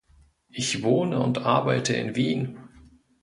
[0.49, 2.57] Ich wohne und arbeite in Wien.